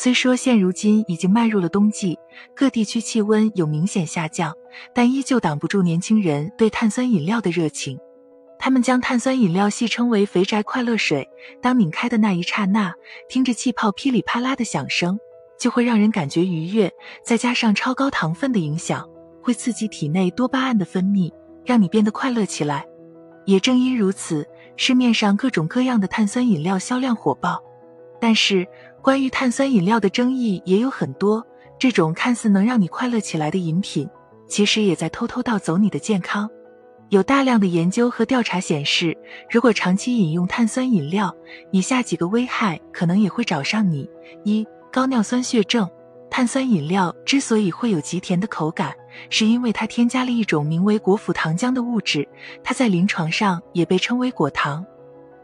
[0.00, 2.16] 虽说现如今已经迈入了冬季，
[2.54, 4.54] 各地区气温有明显下降，
[4.94, 7.98] 但依旧挡不住年轻人对碳酸饮料的热情。
[8.60, 11.28] 他们将碳酸饮料戏称为“肥宅快乐水”。
[11.60, 12.94] 当拧开的那一刹那，
[13.28, 15.18] 听着气泡噼里啪啦的响声，
[15.58, 16.92] 就会让人感觉愉悦。
[17.24, 19.04] 再加上超高糖分的影响，
[19.42, 21.28] 会刺激体内多巴胺的分泌，
[21.64, 22.86] 让你变得快乐起来。
[23.46, 24.46] 也正因如此，
[24.76, 27.60] 市面上各种各样的碳酸饮料销量火爆。
[28.20, 28.66] 但是，
[29.02, 31.46] 关于碳酸饮料的争议也有很多。
[31.78, 34.08] 这种看似能让你快乐起来的饮品，
[34.48, 36.50] 其实也在偷偷盗走你的健康。
[37.10, 39.16] 有大量的研究和调查显示，
[39.48, 41.34] 如果长期饮用碳酸饮料，
[41.70, 44.10] 以下几个危害可能也会找上你：
[44.44, 45.88] 一、高尿酸血症。
[46.30, 48.94] 碳酸饮料之所以会有极甜的口感，
[49.30, 52.28] 是因为它添加了一种名为果脯糖浆的物质，
[52.62, 54.84] 它在临床上也被称为果糖。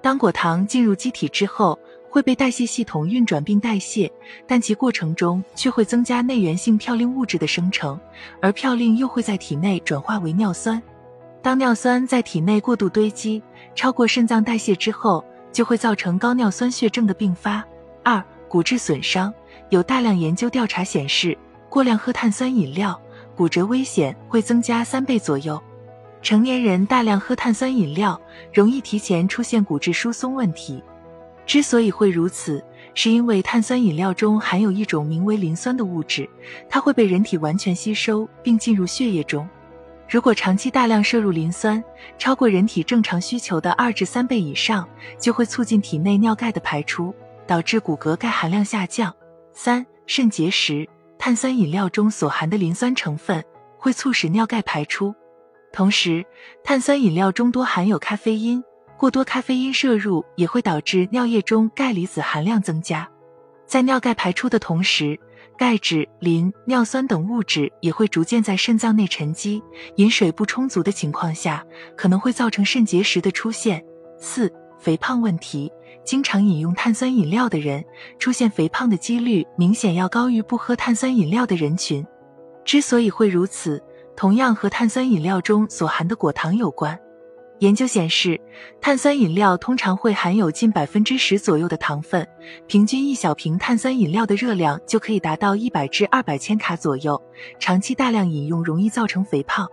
[0.03, 1.79] 当果糖进入机体之后，
[2.15, 4.09] 会被代谢系统运转并代谢，
[4.47, 7.99] 但其过程中却会增加内源性嘌呤物质的生成，
[8.41, 10.81] 而嘌呤又会在体内转化为尿酸。
[11.43, 13.43] 当尿酸在体内过度堆积，
[13.75, 17.65] 超过肾脏代谢之后，就会造成高尿酸血症的并发。
[18.05, 19.35] 二、骨质损伤。
[19.71, 21.37] 有大量研究调查显示，
[21.69, 22.97] 过量喝碳酸饮料，
[23.35, 25.61] 骨折危险会增加三倍左右。
[26.23, 28.21] 成年人大量喝碳酸饮料，
[28.53, 30.81] 容易提前出现骨质疏松问题。
[31.47, 32.65] 之所以会如此，
[32.95, 36.29] 是因为碳酸饮料中含有一种名为磷酸的物质，
[36.69, 39.49] 它会被人体完全吸收并进入血液中。
[40.09, 41.83] 如果长期大量摄入磷酸，
[42.19, 47.15] 超过人体正常需求的二至三倍以上，就会促进体内尿钙的排出，
[47.47, 49.15] 导致骨骼钙含量下降。
[49.53, 50.89] 三、肾结石。
[51.17, 53.43] 碳酸饮料中所含的磷酸成分
[53.79, 55.15] 会促使尿钙排出，
[55.73, 56.27] 同时
[56.63, 58.63] 碳酸饮料中多含有咖啡因。
[58.97, 63.09] 过多咖啡因摄入也会导致尿液中钙离子含量增加，
[63.67, 65.19] 在尿钙排出的同时，
[65.59, 69.63] 钙质、磷、尿酸等物质也会逐渐在肾脏内沉积。
[69.97, 71.65] 饮水不充足的情况下，
[71.97, 73.85] 可能会造成肾结石的出现。
[74.19, 75.71] 四、肥胖问题，
[76.05, 77.85] 经常饮用碳酸饮料的人，
[78.19, 82.05] 出现肥胖的几率明显要高于不喝碳酸饮料的人群。
[82.65, 83.83] 之所以会如此，
[84.17, 86.99] 同样和碳酸饮料中所含的果糖有关。
[87.65, 88.39] 研究显示，
[88.79, 92.29] 碳酸饮料通常会含有近百分之十左右的糖分，
[92.67, 97.19] 平均一小瓶碳酸饮料的热量就可以达到一百至二百千卡左右。
[97.59, 99.67] 长期大量饮用容易造成肥胖，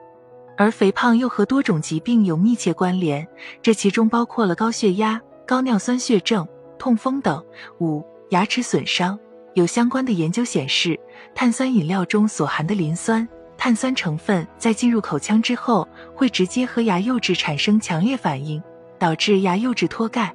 [0.57, 3.27] 而肥胖又和多种疾病有密切关联，
[3.61, 6.47] 这其中包括了高血压、高尿酸血症、
[6.79, 7.43] 痛风等。
[7.81, 9.19] 五、牙齿损伤，
[9.53, 10.97] 有相关的研究显示，
[11.35, 13.27] 碳酸饮料中所含的磷酸。
[13.63, 18.59] 碳酸成分在进入口腔之后，会直接和牙釉质产生强烈反应，
[18.97, 20.33] 导致牙釉质脱钙。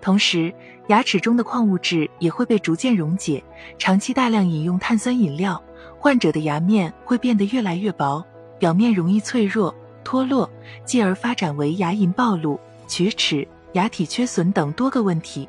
[0.00, 0.50] 同时，
[0.86, 3.44] 牙齿中的矿物质也会被逐渐溶解。
[3.76, 5.62] 长期大量饮用碳酸饮料，
[5.98, 8.24] 患者的牙面会变得越来越薄，
[8.58, 10.48] 表面容易脆弱脱落，
[10.86, 12.58] 继而发展为牙龈暴露、
[12.88, 15.46] 龋齿、牙体缺损等多个问题。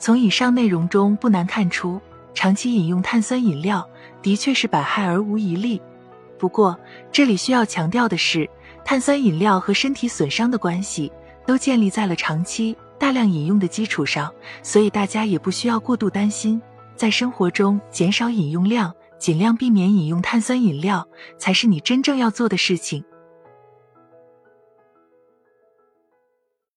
[0.00, 2.00] 从以上内容中不难看出，
[2.34, 3.88] 长期饮用碳酸饮料
[4.22, 5.80] 的确是百害而无一利。
[6.38, 6.78] 不过，
[7.10, 8.48] 这里需要强调的是，
[8.84, 11.12] 碳酸饮料和身体损伤的关系
[11.46, 14.32] 都建立在了长期大量饮用的基础上，
[14.62, 16.60] 所以大家也不需要过度担心。
[16.96, 21.06] 在生活中减少饮用量，尽量避免饮用碳酸饮料，
[21.36, 23.04] 才是你真正要做的事情。